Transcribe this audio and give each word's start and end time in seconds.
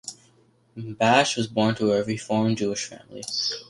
Bash 0.75 1.37
was 1.37 1.45
born 1.45 1.75
to 1.75 1.91
a 1.91 2.03
Reform 2.03 2.55
Jewish 2.55 2.85
family. 2.87 3.21